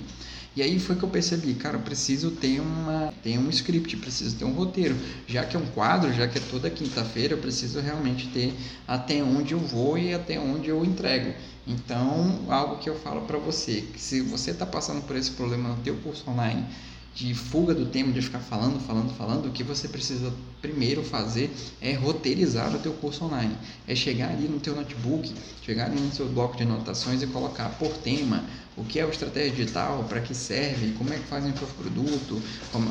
E 0.60 0.62
aí 0.62 0.78
foi 0.78 0.98
que 0.98 1.04
eu 1.04 1.08
percebi, 1.08 1.54
cara, 1.54 1.78
preciso 1.78 2.32
ter, 2.32 2.60
uma, 2.60 3.14
ter 3.24 3.38
um 3.38 3.50
script, 3.50 3.96
preciso 3.96 4.36
ter 4.36 4.44
um 4.44 4.52
roteiro. 4.52 4.94
Já 5.26 5.46
que 5.46 5.56
é 5.56 5.60
um 5.60 5.66
quadro, 5.68 6.12
já 6.12 6.28
que 6.28 6.38
é 6.38 6.42
toda 6.52 6.70
quinta-feira, 6.70 7.34
eu 7.34 7.38
preciso 7.38 7.80
realmente 7.80 8.28
ter 8.28 8.54
até 8.86 9.24
onde 9.24 9.54
eu 9.54 9.60
vou 9.60 9.98
e 9.98 10.14
até 10.14 10.38
onde 10.38 10.68
eu 10.68 10.84
entrego. 10.84 11.34
Então, 11.66 12.42
algo 12.50 12.76
que 12.76 12.90
eu 12.90 13.00
falo 13.00 13.22
para 13.22 13.38
você, 13.38 13.86
que 13.94 14.02
se 14.02 14.20
você 14.20 14.52
está 14.52 14.66
passando 14.66 15.02
por 15.04 15.16
esse 15.16 15.32
problema 15.32 15.70
no 15.70 15.78
teu 15.78 15.96
curso 15.96 16.30
online, 16.30 16.66
de 17.20 17.34
fuga 17.34 17.74
do 17.74 17.86
tempo, 17.86 18.14
de 18.14 18.22
ficar 18.22 18.40
falando, 18.40 18.80
falando, 18.80 19.14
falando, 19.18 19.48
o 19.48 19.52
que 19.52 19.62
você 19.62 19.90
precisa 19.90 20.32
primeiro 20.62 21.04
fazer 21.04 21.54
é 21.82 21.94
roteirizar 21.94 22.74
o 22.74 22.80
teu 22.80 22.94
curso 22.94 23.26
online. 23.26 23.54
É 23.86 23.94
chegar 23.94 24.30
ali 24.30 24.48
no 24.48 24.58
teu 24.58 24.74
notebook, 24.74 25.34
chegar 25.62 25.88
ali 25.88 26.00
no 26.00 26.14
seu 26.14 26.30
bloco 26.30 26.56
de 26.56 26.64
anotações 26.64 27.22
e 27.22 27.28
colocar 27.28 27.68
por 27.78 27.90
tema 27.98 28.46
o 28.78 28.86
que 28.86 29.02
é 29.02 29.06
o 29.06 29.10
estratégia 29.10 29.52
digital, 29.52 30.06
para 30.08 30.22
que 30.22 30.34
serve, 30.34 30.94
como 30.94 31.14
é 31.14 31.18
que 31.18 31.26
faz 31.26 31.44
o 31.44 31.50
infoproduto, 31.50 32.42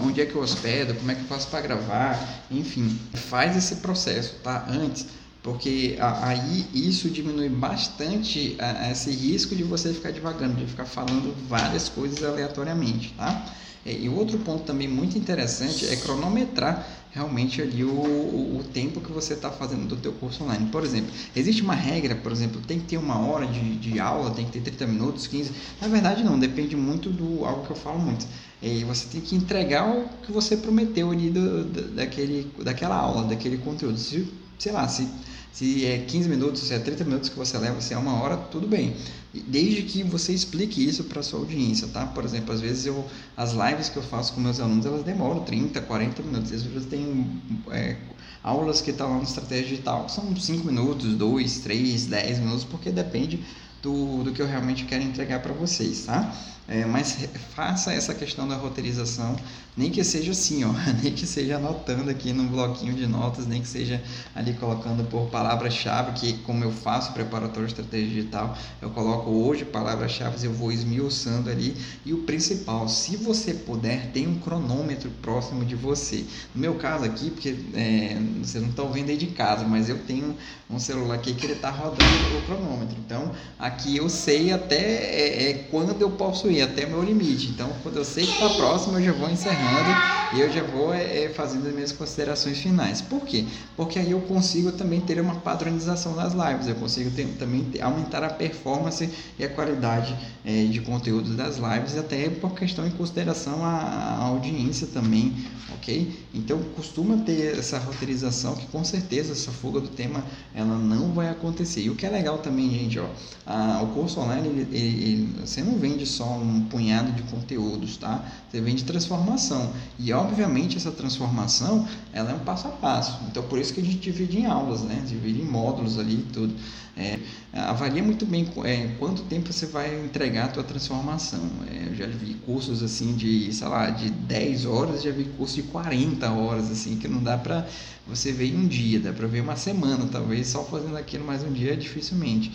onde 0.04 0.20
é 0.20 0.26
que 0.26 0.35
eu 0.35 0.42
hospedo, 0.42 0.92
como 0.92 1.11
é 1.11 1.14
que 1.14 1.23
eu 1.23 1.26
faço 1.26 1.49
para 1.49 1.62
gravar, 1.62 2.44
enfim, 2.50 2.99
faz 3.14 3.56
esse 3.56 3.76
processo, 3.76 4.35
tá? 4.42 4.66
Antes 4.68 5.06
porque 5.40 5.97
aí 6.00 6.66
isso 6.75 7.08
diminui 7.08 7.49
bastante 7.49 8.58
esse 8.90 9.11
risco 9.11 9.56
de 9.56 9.62
você 9.62 9.94
ficar 9.94 10.11
devagando, 10.11 10.56
de 10.56 10.66
ficar 10.66 10.85
falando 10.85 11.35
várias 11.49 11.88
coisas 11.88 12.23
aleatoriamente, 12.23 13.14
tá? 13.16 13.47
É, 13.88 13.92
e 13.99 14.07
outro 14.07 14.38
ponto 14.40 14.64
também 14.64 14.87
muito 14.87 15.16
interessante 15.16 15.87
é 15.87 15.97
cronometrar 15.97 16.87
realmente 17.11 17.62
ali 17.62 17.83
o, 17.83 17.88
o, 17.88 18.62
tempo 18.75 19.00
que 19.00 19.11
você 19.11 19.33
está 19.33 19.50
fazendo 19.50 19.88
do 19.88 19.97
teu 19.97 20.12
curso 20.12 20.45
online. 20.45 20.68
Por 20.71 20.85
exemplo, 20.85 21.11
existe 21.35 21.62
uma 21.62 21.75
regra, 21.75 22.14
por 22.14 22.30
exemplo, 22.30 22.61
tem 22.61 22.78
que 22.78 22.85
ter 22.85 22.99
uma 22.99 23.18
hora 23.18 23.47
de, 23.47 23.76
de 23.76 23.99
aula, 23.99 24.30
tem 24.33 24.45
que 24.45 24.52
ter 24.52 24.61
30 24.61 24.87
minutos, 24.87 25.26
15. 25.26 25.52
Na 25.80 25.88
verdade 25.88 26.23
não, 26.23 26.38
depende 26.38 26.76
muito 26.76 27.09
do 27.09 27.47
algo 27.47 27.64
que 27.64 27.71
eu 27.71 27.76
falo 27.76 27.99
muito. 27.99 28.26
E 28.61 28.85
você 28.85 29.07
tem 29.07 29.23
que 29.23 29.35
entregar 29.35 29.88
o 29.88 30.07
que 30.23 30.30
você 30.30 30.54
prometeu 30.54 31.11
ali 31.11 31.30
do, 31.30 31.64
daquele, 31.95 32.52
daquela 32.62 32.97
aula, 32.97 33.25
daquele 33.25 33.57
conteúdo. 33.57 33.97
Se, 33.97 34.28
sei 34.59 34.73
lá, 34.73 34.87
se 34.87 35.09
se 35.58 35.84
é 35.84 35.98
15 35.98 36.28
minutos, 36.28 36.62
se 36.62 36.72
é 36.72 36.78
30 36.78 37.02
minutos 37.02 37.28
que 37.28 37.36
você 37.36 37.58
leva, 37.58 37.80
se 37.80 37.92
é 37.92 37.98
uma 37.98 38.22
hora, 38.22 38.36
tudo 38.36 38.68
bem. 38.68 38.94
Desde 39.34 39.82
que 39.82 40.04
você 40.04 40.32
explique 40.32 40.86
isso 40.86 41.02
para 41.02 41.20
sua 41.20 41.40
audiência, 41.40 41.88
tá? 41.88 42.06
Por 42.06 42.24
exemplo, 42.24 42.54
às 42.54 42.60
vezes 42.60 42.86
eu, 42.86 43.04
as 43.36 43.54
lives 43.54 43.88
que 43.88 43.96
eu 43.96 44.02
faço 44.04 44.34
com 44.34 44.40
meus 44.40 44.60
alunos, 44.60 44.86
elas 44.86 45.02
demoram 45.02 45.40
30, 45.40 45.80
40 45.80 46.22
minutos. 46.22 46.52
Às 46.52 46.62
vezes 46.62 46.86
tem 46.86 47.42
é, 47.72 47.96
aulas 48.40 48.80
que 48.80 48.92
estão 48.92 49.10
lá 49.10 49.16
no 49.16 49.24
Estratégia 49.24 49.70
Digital 49.70 50.08
são 50.08 50.36
5 50.36 50.64
minutos, 50.64 51.14
2, 51.14 51.58
3, 51.58 52.06
10 52.06 52.38
minutos, 52.38 52.62
porque 52.62 52.92
depende 52.92 53.42
do, 53.82 54.22
do 54.22 54.30
que 54.30 54.40
eu 54.40 54.46
realmente 54.46 54.84
quero 54.84 55.02
entregar 55.02 55.42
para 55.42 55.52
vocês, 55.52 56.04
tá? 56.04 56.32
É, 56.70 56.84
mas 56.84 57.16
faça 57.54 57.94
essa 57.94 58.14
questão 58.14 58.46
da 58.46 58.54
roteirização, 58.54 59.34
nem 59.75 59.90
que 59.90 60.04
seja 60.04 60.32
assim, 60.32 60.64
ó, 60.64 60.72
nem 61.02 61.14
que 61.14 61.26
seja 61.26 61.56
anotando 61.56 62.10
aqui 62.10 62.30
no 62.30 62.44
bloquinho 62.44 62.92
de 62.92 63.06
notas, 63.06 63.46
nem 63.46 63.62
que 63.62 63.66
seja 63.68 64.02
ali 64.34 64.52
colocando 64.52 65.02
por 65.08 65.30
palavra-chave, 65.30 66.12
que 66.12 66.38
como 66.42 66.62
eu 66.62 66.70
faço 66.70 67.14
preparatório 67.14 67.66
de 67.66 67.72
estratégia 67.72 68.08
digital, 68.08 68.54
eu 68.82 68.90
coloco 68.90 69.30
hoje 69.30 69.64
palavras-chave, 69.64 70.44
eu 70.44 70.52
vou 70.52 70.70
esmiuçando 70.70 71.48
ali. 71.48 71.75
E 72.04 72.12
o 72.12 72.25
principal, 72.25 72.87
se 72.87 73.16
você 73.16 73.54
puder, 73.54 74.12
tem 74.12 74.26
um 74.26 74.38
cronômetro 74.38 75.10
próximo 75.22 75.64
de 75.64 75.75
você. 75.75 76.26
No 76.54 76.60
meu 76.60 76.75
caso 76.75 77.04
aqui, 77.04 77.30
porque 77.30 77.56
é, 77.75 78.14
não 78.20 78.68
está 78.68 78.82
ouvindo 78.82 79.08
aí 79.10 79.16
de 79.16 79.28
casa, 79.28 79.64
mas 79.64 79.88
eu 79.88 80.04
tenho 80.04 80.37
um 80.68 80.78
celular 80.78 81.14
aqui 81.14 81.34
que 81.34 81.46
ele 81.46 81.54
está 81.54 81.70
rodando 81.70 82.37
o 82.37 82.42
cronômetro. 82.42 82.98
Então, 82.98 83.32
aqui 83.58 83.96
eu 83.96 84.08
sei 84.08 84.52
até 84.52 84.76
é, 84.76 85.50
é, 85.50 85.54
quando 85.70 86.00
eu 86.00 86.10
posso 86.12 86.50
ir 86.50 86.57
até 86.60 86.86
meu 86.86 87.02
limite. 87.02 87.48
Então, 87.48 87.70
quando 87.82 87.96
eu 87.96 88.04
sei 88.04 88.24
que 88.26 88.32
está 88.32 88.48
próximo, 88.50 88.98
eu 88.98 89.04
já 89.04 89.12
vou 89.12 89.30
encerrando 89.30 89.96
e 90.30 90.40
eu 90.40 90.50
já 90.50 90.62
vou 90.62 90.92
é, 90.92 91.24
é, 91.24 91.28
fazendo 91.30 91.66
as 91.66 91.74
minhas 91.74 91.92
considerações 91.92 92.58
finais. 92.58 93.00
Por 93.00 93.20
quê? 93.24 93.44
Porque 93.76 93.98
aí 93.98 94.10
eu 94.10 94.20
consigo 94.22 94.72
também 94.72 95.00
ter 95.00 95.20
uma 95.20 95.36
padronização 95.36 96.14
das 96.14 96.32
lives, 96.34 96.68
eu 96.68 96.74
consigo 96.74 97.10
ter, 97.10 97.26
também 97.38 97.66
aumentar 97.80 98.22
a 98.22 98.30
performance 98.30 99.08
e 99.38 99.44
a 99.44 99.48
qualidade 99.48 100.14
é, 100.44 100.64
de 100.64 100.80
conteúdo 100.80 101.34
das 101.34 101.56
lives, 101.56 101.96
até 101.96 102.28
por 102.28 102.52
questão 102.54 102.86
em 102.86 102.90
consideração 102.90 103.64
a, 103.64 103.70
a 103.70 104.24
audiência 104.24 104.86
também, 104.86 105.34
ok? 105.74 106.26
Então, 106.34 106.60
costuma 106.76 107.16
ter 107.18 107.58
essa 107.58 107.78
roteirização 107.78 108.54
que 108.54 108.66
com 108.66 108.84
certeza 108.84 109.32
essa 109.32 109.50
fuga 109.50 109.80
do 109.80 109.88
tema 109.88 110.22
ela 110.54 110.76
não 110.76 111.12
vai 111.12 111.28
acontecer. 111.28 111.82
E 111.82 111.90
o 111.90 111.94
que 111.94 112.06
é 112.06 112.10
legal 112.10 112.38
também, 112.38 112.70
gente, 112.70 112.98
ó, 112.98 113.06
a, 113.46 113.82
o 113.82 113.88
curso 113.88 114.20
online 114.20 114.48
ele, 114.48 114.76
ele, 114.76 115.28
você 115.40 115.62
não 115.62 115.78
vende 115.78 116.04
só 116.06 116.24
um 116.24 116.47
um 116.48 116.64
punhado 116.64 117.12
de 117.12 117.22
conteúdos, 117.24 117.96
tá? 117.96 118.24
Você 118.50 118.60
vem 118.60 118.74
de 118.74 118.84
transformação. 118.84 119.72
E 119.98 120.12
obviamente 120.12 120.76
essa 120.76 120.90
transformação, 120.90 121.86
ela 122.12 122.30
é 122.30 122.34
um 122.34 122.40
passo 122.40 122.68
a 122.68 122.70
passo. 122.70 123.18
Então 123.30 123.42
por 123.42 123.58
isso 123.58 123.72
que 123.72 123.80
a 123.80 123.84
gente 123.84 123.98
divide 123.98 124.38
em 124.38 124.46
aulas, 124.46 124.82
né? 124.82 125.02
Divide 125.06 125.40
em 125.40 125.44
módulos 125.44 125.98
ali 125.98 126.14
e 126.14 126.32
tudo. 126.32 126.54
É, 126.98 127.16
avalia 127.52 128.02
muito 128.02 128.26
bem 128.26 128.44
é, 128.64 128.88
quanto 128.98 129.22
tempo 129.22 129.52
você 129.52 129.66
vai 129.66 130.04
entregar 130.04 130.46
a 130.46 130.48
tua 130.48 130.64
transformação. 130.64 131.40
É, 131.70 131.90
eu 131.90 131.94
já 131.94 132.06
vi 132.06 132.34
cursos 132.44 132.82
assim 132.82 133.14
de, 133.14 133.52
sei 133.52 133.68
lá, 133.68 133.88
de 133.88 134.10
10 134.10 134.66
horas, 134.66 135.02
já 135.04 135.12
vi 135.12 135.24
cursos 135.36 135.54
de 135.54 135.62
40 135.62 136.28
horas, 136.30 136.70
assim, 136.72 136.96
que 136.96 137.06
não 137.06 137.22
dá 137.22 137.38
para 137.38 137.64
você 138.04 138.32
ver 138.32 138.46
em 138.46 138.56
um 138.56 138.66
dia, 138.66 138.98
dá 138.98 139.12
para 139.12 139.28
ver 139.28 139.40
uma 139.40 139.54
semana, 139.54 140.08
talvez 140.10 140.48
só 140.48 140.64
fazendo 140.64 140.96
aquilo 140.96 141.24
mais 141.24 141.44
um 141.44 141.52
dia, 141.52 141.76
dificilmente. 141.76 142.50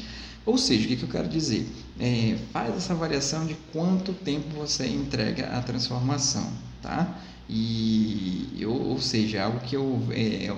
Ou 0.46 0.58
seja, 0.58 0.84
o 0.84 0.88
que, 0.90 0.98
que 0.98 1.04
eu 1.04 1.10
quero 1.10 1.30
dizer? 1.30 1.66
É, 2.00 2.38
faz 2.52 2.76
essa 2.76 2.96
variação 2.96 3.46
de 3.46 3.56
quanto 3.72 4.14
tempo 4.14 4.50
você 4.56 4.88
entrega 4.88 5.48
a 5.48 5.62
transformação, 5.62 6.52
tá? 6.82 7.16
E, 7.48 8.50
eu, 8.58 8.72
ou 8.72 9.00
seja, 9.00 9.44
algo 9.44 9.60
que 9.60 9.76
eu, 9.76 10.02
é, 10.12 10.52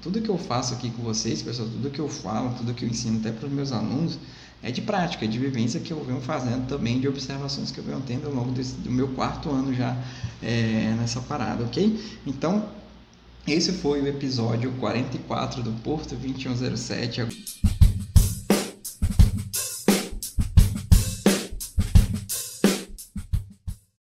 tudo 0.00 0.20
que 0.20 0.28
eu 0.28 0.38
faço 0.38 0.74
aqui 0.74 0.90
com 0.90 1.02
vocês, 1.02 1.42
pessoal, 1.42 1.68
tudo 1.68 1.90
que 1.90 1.98
eu 1.98 2.08
falo, 2.08 2.54
tudo 2.56 2.72
que 2.72 2.84
eu 2.84 2.88
ensino 2.88 3.18
até 3.18 3.32
para 3.32 3.46
os 3.46 3.52
meus 3.52 3.72
alunos, 3.72 4.18
é 4.62 4.70
de 4.70 4.80
prática, 4.80 5.24
é 5.24 5.28
de 5.28 5.38
vivência 5.38 5.78
que 5.78 5.92
eu 5.92 6.02
venho 6.04 6.20
fazendo 6.20 6.66
também, 6.66 7.00
de 7.00 7.06
observações 7.06 7.70
que 7.70 7.78
eu 7.78 7.84
venho 7.84 8.02
tendo 8.06 8.26
ao 8.26 8.32
longo 8.32 8.50
desse, 8.52 8.74
do 8.74 8.90
meu 8.90 9.08
quarto 9.08 9.50
ano 9.50 9.74
já 9.74 9.96
é, 10.42 10.94
nessa 10.98 11.20
parada, 11.20 11.64
ok? 11.64 12.00
Então, 12.26 12.64
esse 13.46 13.72
foi 13.72 14.00
o 14.02 14.06
episódio 14.06 14.72
44 14.72 15.62
do 15.62 15.72
Porto 15.82 16.14
2107. 16.16 17.26